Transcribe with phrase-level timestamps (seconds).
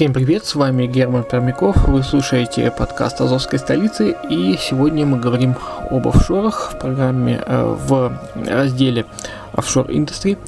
[0.00, 5.56] Всем привет, с вами Герман Пермяков, вы слушаете подкаст Азовской столицы, и сегодня мы говорим
[5.90, 8.16] об офшорах в программе э, в
[8.46, 9.06] разделе
[9.54, 10.38] Offshore Industry.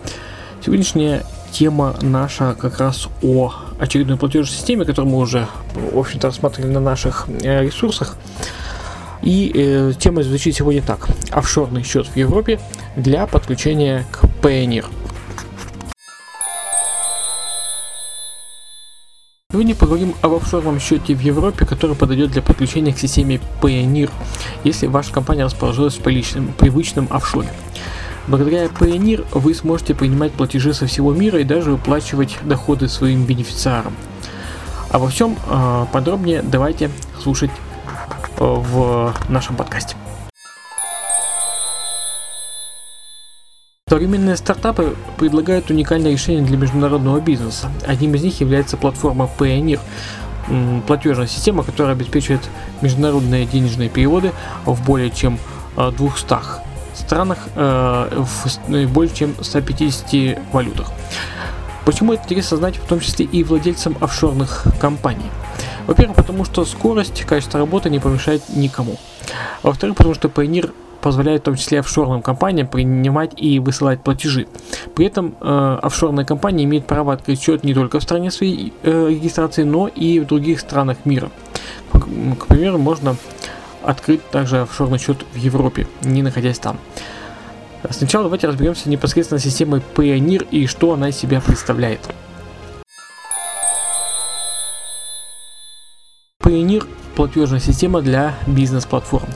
[0.64, 6.70] Сегодняшняя тема наша как раз о очередной платежной системе, которую мы уже, в общем-то, рассматривали
[6.70, 8.16] на наших э, ресурсах.
[9.20, 11.08] И э, тема звучит сегодня так.
[11.32, 12.60] Офшорный счет в Европе
[12.94, 14.86] для подключения к Payoneer.
[19.60, 24.10] Сегодня поговорим об офшорном счете в Европе, который подойдет для подключения к системе Payoneer,
[24.64, 27.50] если ваша компания расположилась в привычном, привычном офшоре.
[28.26, 33.92] Благодаря Payoneer вы сможете принимать платежи со всего мира и даже выплачивать доходы своим бенефициарам.
[34.88, 36.90] Обо всем э, подробнее давайте
[37.22, 37.50] слушать
[38.38, 39.94] э, в нашем подкасте.
[43.90, 47.72] Современные стартапы предлагают уникальное решение для международного бизнеса.
[47.84, 49.80] Одним из них является платформа Payoneer,
[50.48, 52.40] м, платежная система, которая обеспечивает
[52.82, 54.30] международные денежные переводы
[54.64, 55.40] в более чем
[55.76, 56.36] э, 200
[56.94, 60.92] странах э, в э, более чем 150 валютах.
[61.84, 65.26] Почему это интересно знать в том числе и владельцам офшорных компаний?
[65.88, 68.98] Во-первых, потому что скорость, качество работы не помешает никому.
[69.64, 70.70] Во-вторых, потому что Payoneer
[71.00, 74.46] позволяет в том числе офшорным компаниям принимать и высылать платежи.
[74.94, 79.08] При этом э, офшорная компания имеет право открыть счет не только в стране своей э,
[79.08, 81.30] регистрации, но и в других странах мира.
[81.92, 83.16] К, к примеру, можно
[83.82, 86.78] открыть также офшорный счет в Европе, не находясь там.
[87.88, 92.00] Сначала давайте разберемся непосредственно с системой Payoneer и что она из себя представляет.
[96.42, 99.28] Payoneer– платежная система для бизнес-платформ.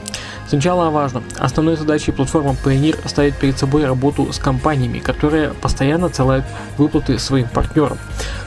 [0.47, 1.23] Сначала важно.
[1.37, 6.45] Основной задачей платформы Payoneer ставит перед собой работу с компаниями, которые постоянно отсылают
[6.77, 7.97] выплаты своим партнерам.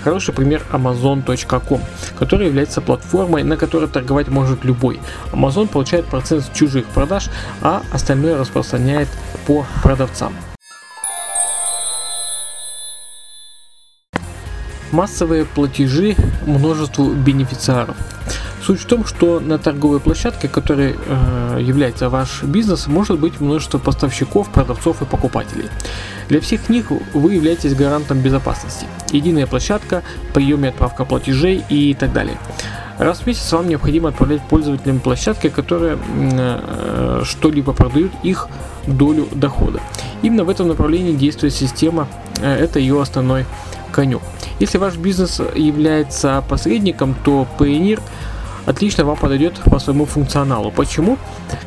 [0.04, 1.81] Хороший пример Amazon.com,
[2.19, 5.00] который является платформой, на которой торговать может любой.
[5.32, 7.31] Amazon получает процент чужих продаж,
[7.62, 9.09] а остальное распространяет
[9.47, 10.32] по продавцам.
[14.92, 16.16] Массовые платежи
[16.47, 17.97] множеству бенефициаров.
[18.69, 23.79] Суть в том, что на торговой площадке, которой э, является ваш бизнес, может быть множество
[23.79, 25.71] поставщиков, продавцов и покупателей.
[26.29, 28.84] Для всех них вы являетесь гарантом безопасности.
[29.11, 30.03] Единая площадка,
[30.34, 32.37] прием и отправка платежей и так далее.
[32.99, 38.49] Раз в месяц вам необходимо отправлять пользователям площадки, которые э, что-либо продают их
[38.87, 39.81] долю дохода.
[40.21, 42.07] Именно в этом направлении действует система,
[42.43, 43.47] э, это ее основной
[43.93, 44.21] конек.
[44.61, 48.03] Если ваш бизнес является посредником, то Payoneer
[48.69, 50.71] отлично вам подойдет по своему функционалу.
[50.71, 51.17] Почему?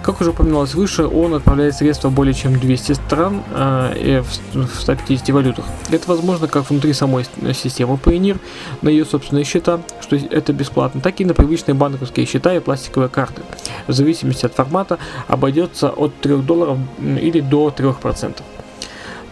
[0.04, 4.24] Как уже упоминалось выше, он отправляет средства более чем 200 стран э,
[4.54, 5.66] в 150 валютах.
[5.92, 8.38] Это возможно как внутри самой с- системы Payoneer,
[8.82, 13.10] на ее собственные счета, что это бесплатно, так и на привычные банковские счета и пластиковые
[13.10, 13.42] карты.
[13.88, 14.98] В зависимости от формата
[15.28, 18.42] обойдется от 3 долларов или до 3%.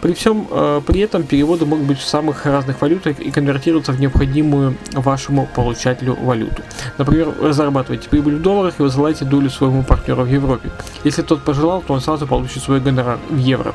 [0.00, 4.00] При всем э, при этом переводы могут быть в самых разных валютах и конвертироваться в
[4.00, 6.62] необходимую вашему получателю валюту.
[6.98, 10.70] Например, вы зарабатываете прибыль в долларах и высылаете долю своему партнеру в Европе.
[11.04, 13.74] Если тот пожелал, то он сразу получит свой гонорар в евро.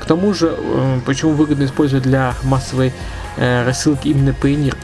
[0.00, 2.92] К тому же, э, почему выгодно использовать для массовой
[3.40, 4.76] рассылки именно Payoneer?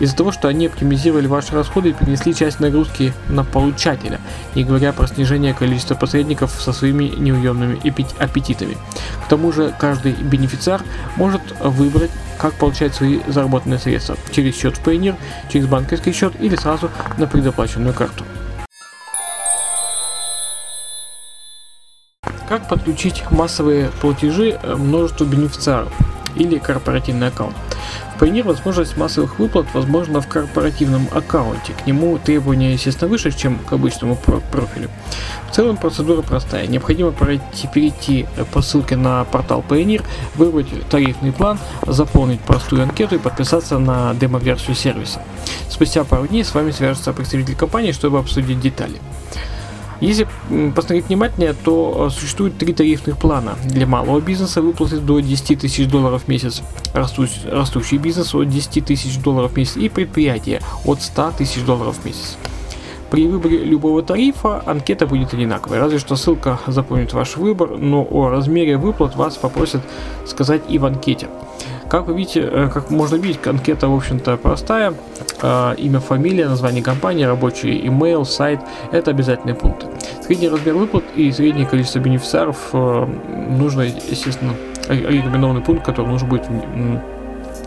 [0.00, 4.20] Из-за того, что они оптимизировали ваши расходы и перенесли часть нагрузки на получателя,
[4.54, 7.78] не говоря про снижение количества посредников со своими неуемными
[8.18, 8.76] аппетитами.
[9.24, 10.82] К тому же каждый бенефициар
[11.16, 15.14] может выбрать, как получать свои заработанные средства через счет в Payoneer,
[15.50, 18.24] через банковский счет или сразу на предоплаченную карту.
[22.48, 25.90] Как подключить массовые платежи э, множеству бенефициаров
[26.36, 27.56] или корпоративный аккаунт?
[28.22, 31.72] Payoneer возможность массовых выплат возможна в корпоративном аккаунте.
[31.72, 34.90] К нему требования, естественно, выше, чем к обычному про- профилю.
[35.50, 36.68] В целом процедура простая.
[36.68, 40.04] Необходимо пройти, перейти по ссылке на портал Payoneer,
[40.36, 45.20] выбрать тарифный план, заполнить простую анкету и подписаться на демо-версию сервиса.
[45.68, 49.00] Спустя пару дней с вами свяжется представитель компании, чтобы обсудить детали.
[50.02, 50.26] Если
[50.74, 53.54] посмотреть внимательнее, то э, существует три тарифных плана.
[53.64, 56.62] Для малого бизнеса выплаты до 10 тысяч долларов в месяц,
[56.92, 62.04] растущий бизнес от 10 тысяч долларов в месяц и предприятие от 100 тысяч долларов в
[62.04, 62.36] месяц.
[63.12, 68.28] При выборе любого тарифа анкета будет одинаковой, разве что ссылка запомнит ваш выбор, но о
[68.28, 69.82] размере выплат вас попросят
[70.26, 71.28] сказать и в анкете.
[71.88, 74.94] Как вы видите, э, как можно видеть, анкета, в общем-то, простая.
[75.42, 78.60] Э, имя, фамилия, название компании, рабочий имейл, сайт–
[78.92, 79.86] это обязательные пункты.
[80.24, 83.06] Средний размер выплат и среднее количество бенефициаров э,
[83.50, 84.54] нужно, естественно,
[84.88, 86.46] рекомендованный пункт, который нужно будет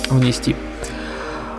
[0.09, 0.55] внести.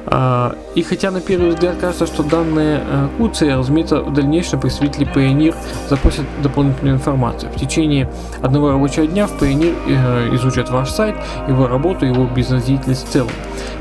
[0.08, 2.82] А, и хотя на первый взгляд кажется, что данные
[3.19, 5.55] КУЦИ, разумеется, в дальнейшем представители Pioneer
[5.88, 7.50] запросят дополнительную информацию.
[7.53, 8.11] В течение
[8.43, 11.17] одного рабочего дня в Pioneer э, изучат ваш сайт,
[11.49, 13.31] его работу, его бизнес-деятельность в целом.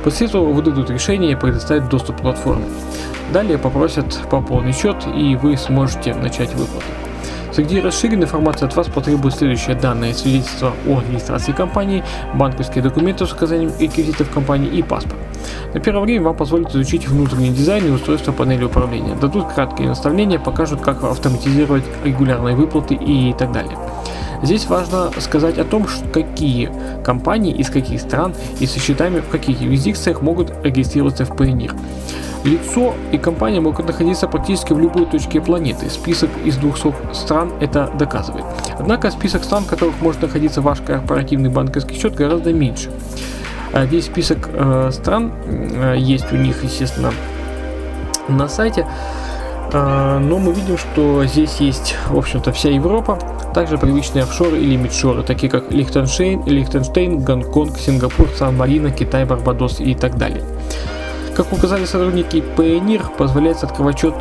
[0.03, 2.65] После этого выдадут решение и предоставят доступ к платформе.
[3.33, 7.04] Далее попросят пополнить счет, и вы сможете начать выплаты.
[7.55, 10.13] Среди расширенной информации от вас потребуют следующие данные.
[10.13, 12.03] Свидетельство о регистрации компании,
[12.33, 15.15] банковские документы с указанием реквизитов компании и паспорт.
[15.73, 19.15] На первое время вам позволят изучить внутренний дизайн и устройство панели управления.
[19.15, 23.77] Дадут краткие наставления, покажут, как автоматизировать регулярные выплаты и так далее.
[24.43, 26.69] Здесь важно сказать о том, какие
[27.05, 31.73] компании из каких стран и со счетами в каких юрисдикциях могут регистрироваться в Pioneer.
[32.45, 35.89] Лицо и компания могут находиться практически в любой точке планеты.
[35.89, 38.45] Список из 200 стран это доказывает.
[38.77, 42.91] Однако список стран, в которых может находиться ваш корпоративный банковский счет, гораздо меньше.
[43.73, 47.11] А весь список э, стран э, есть у них, естественно,
[48.27, 48.85] на сайте.
[49.73, 53.17] Э, но мы видим, что здесь есть, в общем-то, вся Европа,
[53.55, 59.95] также привычные офшоры или мидшоры, такие как Лихтенштейн, Лихтенштейн, Гонконг, Сингапур, Сан-Марино, Китай, Барбадос и
[59.95, 60.43] так далее.
[61.35, 64.15] Как указали сотрудники Payoneer, позволяется открывать счет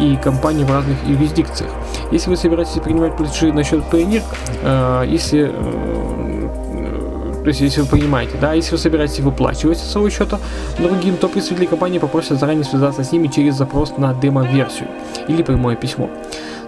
[0.00, 1.70] и компании в разных юрисдикциях.
[2.12, 4.22] Если вы собираетесь принимать платежи на счет Payoneer,
[4.62, 10.10] э, если э, то есть, если вы понимаете, да, если вы собираетесь выплачивать со своего
[10.10, 10.38] счета
[10.78, 14.88] другим, то представители компании попросят заранее связаться с ними через запрос на демо-версию
[15.26, 16.10] или прямое письмо.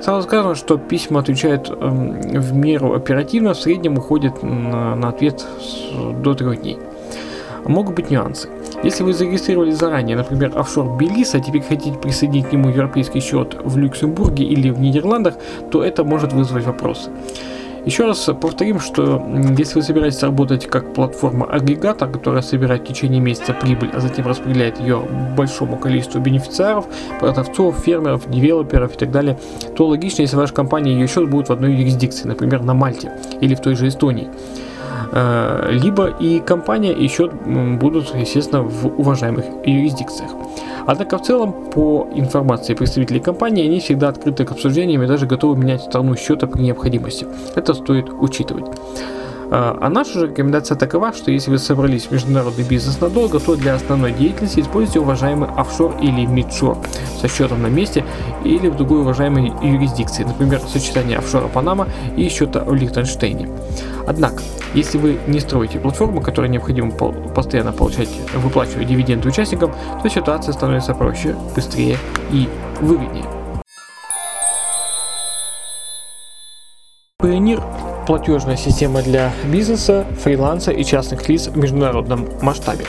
[0.00, 5.44] Сразу сказано, что письма отвечают э, в меру оперативно, в среднем уходит на, на ответ
[6.22, 6.78] до трех дней.
[7.66, 8.48] Могут быть нюансы.
[8.82, 13.56] Если вы зарегистрировали заранее, например, офшор Белиса, а теперь хотите присоединить к нему европейский счет
[13.62, 15.34] в Люксембурге или в Нидерландах,
[15.70, 17.11] то это может вызвать вопросы.
[17.84, 19.20] Еще раз повторим, что
[19.58, 24.79] если вы собираетесь работать как платформа-агрегатор, которая собирает в течение месяца прибыль, а затем распределяет
[24.79, 25.02] ее
[25.37, 26.87] большому количеству бенефициаров,
[27.19, 29.37] продавцов, фермеров, девелоперов и так далее,
[29.76, 33.56] то логично, если ваша компания ее счет будет в одной юрисдикции, например, на Мальте или
[33.56, 34.29] в той же Эстонии.
[35.14, 37.32] Э, либо и компания и счет
[37.78, 40.30] будут, естественно, в уважаемых юрисдикциях.
[40.86, 45.56] Однако в целом, по информации представителей компании, они всегда открыты к обсуждениям и даже готовы
[45.56, 47.26] менять страну счета при необходимости.
[47.54, 48.64] Это стоит учитывать.
[49.52, 53.54] Э, а наша же рекомендация такова, что если вы собрались в международный бизнес надолго, то
[53.54, 56.78] для основной деятельности используйте уважаемый офшор или мидшор
[57.20, 58.02] со счетом на месте
[58.44, 63.50] или в другой уважаемой юрисдикции, например, сочетание офшора Панама и счета в Лихтенштейне.
[64.06, 70.55] Однако, если вы не строите платформу, которая необходимо постоянно получать, выплачивать дивиденды участникам, то ситуация
[70.55, 71.98] становится проще, быстрее
[72.31, 72.48] и
[72.81, 73.26] выгоднее.
[77.20, 77.62] Pioneer–
[78.06, 82.84] платежная система для бизнеса, фриланса и частных лиц в международном масштабе.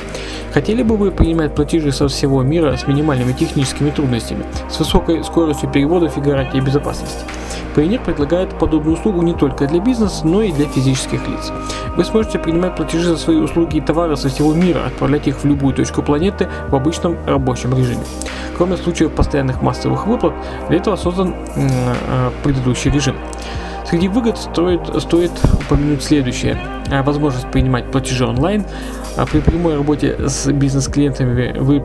[0.54, 5.69] Хотели бы вы принимать платежи со всего мира с минимальными техническими трудностями, с высокой скоростью
[5.69, 7.25] переводов и гарантией безопасности?
[7.75, 11.52] Payoneer предлагает подобную услугу не только для бизнеса, но и для физических лиц.
[11.97, 15.45] Вы сможете принимать платежи за свои услуги и товары со всего мира, отправлять их в
[15.45, 18.04] любую точку планеты в обычном рабочем режиме.
[18.56, 20.33] Кроме случаев постоянных массовых выплат,
[20.69, 23.16] для этого создан э, предыдущий режим.
[23.94, 26.57] Среди выгод стоит, стоит упомянуть следующее.
[27.04, 28.66] Возможность принимать платежи онлайн.
[29.18, 31.80] А при прямой работе с бизнес-клиентами вы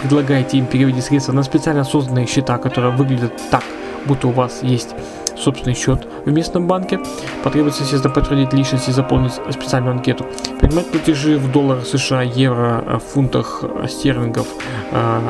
[0.00, 3.64] предлагаете им переводить средства на специально созданные счета, которые выглядят так,
[4.06, 4.90] будто у вас есть
[5.36, 7.00] собственный счет в местном банке.
[7.42, 10.26] Потребуется, естественно, подтвердить личность и заполнить специальную анкету.
[10.60, 14.46] Принимать платежи в долларах США, евро, фунтах стерлингов,
[14.92, 15.20] э,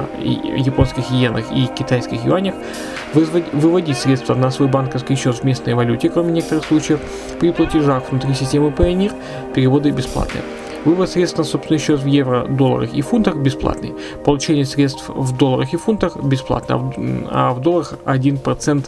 [0.56, 2.54] японских иенах и китайских юанях.
[3.12, 7.00] Выводить средства на свой банковский счет в местной валюте, кроме некоторых случаев.
[7.40, 9.12] При платежах внутри системы Payoneer
[9.54, 10.42] переводы бесплатные.
[10.84, 13.94] Вывод средств на собственный счет в евро, долларах и фунтах бесплатный.
[14.22, 16.92] Получение средств в долларах и фунтах бесплатно,
[17.30, 18.84] а в долларах 1%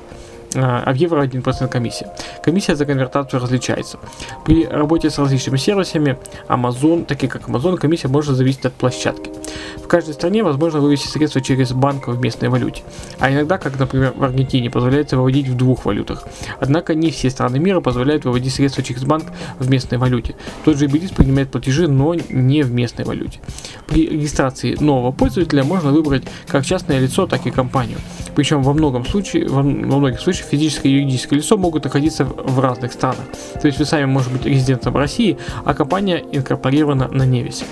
[0.57, 2.09] а в евро 1% комиссия.
[2.43, 3.99] Комиссия за конвертацию различается.
[4.45, 9.31] При работе с различными сервисами Amazon, такие как Amazon, комиссия может зависеть от площадки.
[9.77, 12.83] В каждой стране возможно вывести средства через банк в местной валюте,
[13.21, 16.27] а иногда, как, например, в Аргентине, позволяется выводить в двух валютах.
[16.59, 19.27] Однако не все страны мира позволяют выводить средства через банк
[19.59, 20.35] в местной валюте.
[20.65, 23.39] Тот же Белиз принимает платежи, но не в местной валюте.
[23.87, 27.99] При регистрации нового пользователя можно выбрать как частное лицо, так и компанию.
[28.35, 29.63] Причем во, многом случае, во, во
[29.99, 33.25] многих случаях физическое и юридическое лицо могут находиться в разных странах.
[33.61, 37.65] То есть вы сами можете быть резидентом России, а компания инкорпорирована на Невесе.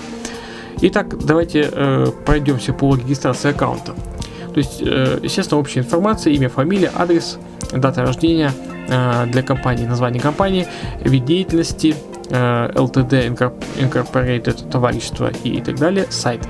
[0.81, 3.93] Итак, давайте э, пройдемся по регистрации аккаунта.
[4.53, 7.37] То есть, э, естественно, общая информация, имя, фамилия, адрес,
[7.73, 8.51] дата рождения
[8.87, 10.67] э, для компании, название компании,
[11.01, 11.95] вид деятельности,
[12.29, 16.41] э, LTD, Incorporated, товарищество и так далее, сайт.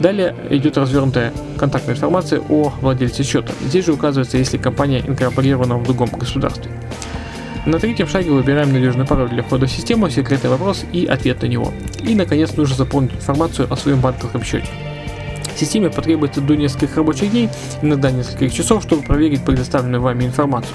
[0.00, 3.52] Далее идет развернутая контактная информация о владельце счета.
[3.64, 6.70] Здесь же указывается, если компания инкорпорирована в другом государстве.
[7.64, 11.46] На третьем шаге выбираем надежный пароль для входа в систему, секретный вопрос и ответ на
[11.46, 11.72] него.
[12.02, 14.68] И, наконец, нужно заполнить информацию о своем банковском счете.
[15.56, 17.48] Системе потребуется до нескольких рабочих дней,
[17.80, 20.74] иногда нескольких часов, чтобы проверить предоставленную вами информацию.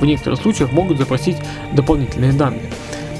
[0.00, 1.36] В некоторых случаях могут запросить
[1.72, 2.70] дополнительные данные.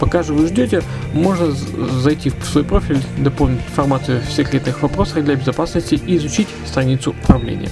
[0.02, 0.82] Пока же вы ждете,
[1.14, 7.10] можно зайти в свой профиль, дополнить информацию в секретных вопросах для безопасности и изучить страницу
[7.10, 7.68] управления.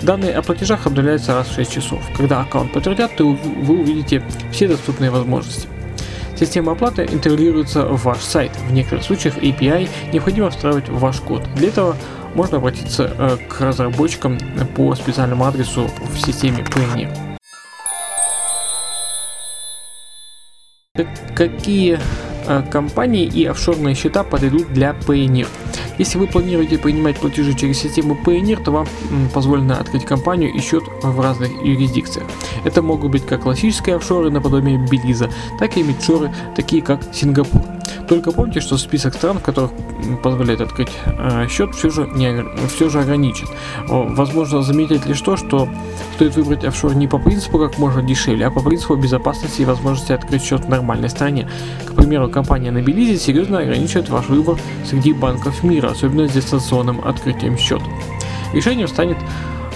[0.00, 2.02] Данные о платежах обновляются раз в 6 часов.
[2.16, 5.66] Когда аккаунт подтвердят, то вы увидите все доступные возможности.
[6.38, 8.52] Система оплаты интегрируется в ваш сайт.
[8.68, 11.42] В некоторых случаях API необходимо встраивать в ваш код.
[11.56, 11.96] Для этого
[12.36, 14.38] можно обратиться э, к разработчикам
[14.76, 17.29] по специальному адресу в системе Payoneer.
[21.36, 22.00] Какие
[22.48, 25.46] э, компании и офшорные счета подойдут для Payoneer?
[25.98, 28.88] Если вы планируете принимать платежи через систему Payoneer, то вам
[29.32, 32.26] позволено открыть компанию и счет в разных юрисдикциях.
[32.64, 35.30] Это могут быть как классические офшоры наподобие Белиза,
[35.60, 37.62] так и мидшоры, такие как Сингапур.
[38.10, 39.70] Только помните, что список стран, в которых
[40.20, 43.46] позволяет открыть э, счет, все же, не, все же ограничен.
[43.86, 45.68] Возможно заметить лишь то, что
[46.16, 50.10] стоит выбрать офшор не по принципу как можно дешевле, а по принципу безопасности и возможности
[50.10, 51.48] открыть счет в нормальной стране.
[51.86, 57.00] К примеру, компания на Белизе серьезно ограничивает ваш выбор среди банков мира, особенно с дистанционным
[57.04, 57.86] открытием счета.
[58.52, 59.18] Решением станет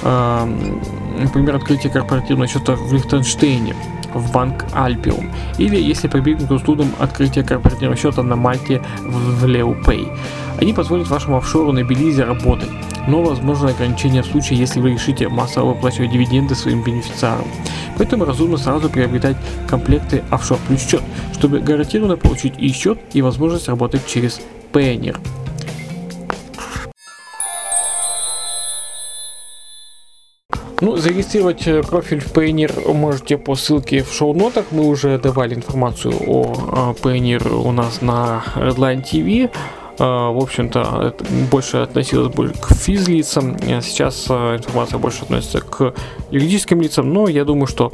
[0.02, 0.80] э,
[1.20, 3.76] например, открытие корпоративного счета в Лихтенштейне
[4.14, 10.08] в банк Альпиум, или если прибегнуть к услугам открытия корпоративного счета на Мальте в LeoPay.
[10.60, 12.70] Они позволят вашему офшору на Белизе работать,
[13.08, 17.46] но возможно ограничение в случае, если вы решите массово выплачивать дивиденды своим бенефициарам.
[17.96, 19.36] Поэтому разумно сразу приобретать
[19.68, 21.02] комплекты офшор плюс счет,
[21.32, 24.40] чтобы гарантированно получить и счет, и возможность работать через
[24.72, 25.16] Payoneer.
[30.80, 34.66] Ну, зарегистрировать э, профиль в Payoneer можете по ссылке в шоу-нотах.
[34.72, 39.50] Мы уже давали информацию о Payoneer у нас на Redline TV.
[40.00, 41.14] А, в общем-то,
[41.50, 43.56] больше относилось больше к физлицам.
[43.68, 45.94] А сейчас а, информация больше относится к
[46.32, 47.92] юридическим лицам, но я думаю, что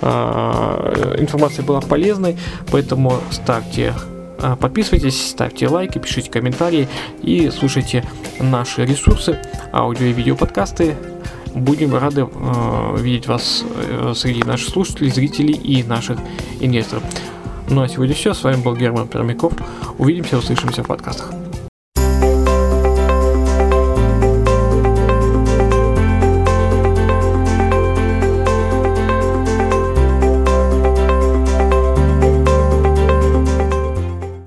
[0.00, 2.36] информация была полезной,
[2.70, 3.94] поэтому ставьте
[4.58, 6.88] Подписывайтесь, ставьте лайки, пишите комментарии
[7.20, 8.04] и слушайте
[8.38, 9.38] наши ресурсы,
[9.70, 10.96] аудио и видео подкасты
[11.54, 16.18] Будем рады э, видеть вас э, среди наших слушателей, зрителей и наших
[16.60, 17.02] инвесторов.
[17.68, 18.34] Ну а сегодня все.
[18.34, 19.52] С вами был Герман Пермяков.
[19.98, 21.39] Увидимся, услышимся в подкастах.